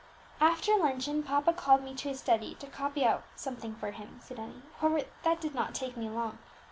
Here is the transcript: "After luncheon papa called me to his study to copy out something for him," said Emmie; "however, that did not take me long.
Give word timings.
"After 0.39 0.75
luncheon 0.75 1.21
papa 1.21 1.53
called 1.53 1.83
me 1.83 1.93
to 1.93 2.09
his 2.09 2.19
study 2.19 2.55
to 2.55 2.65
copy 2.65 3.05
out 3.05 3.21
something 3.35 3.75
for 3.75 3.91
him," 3.91 4.17
said 4.19 4.39
Emmie; 4.39 4.63
"however, 4.79 5.05
that 5.21 5.39
did 5.39 5.53
not 5.53 5.75
take 5.75 5.95
me 5.95 6.09
long. 6.09 6.39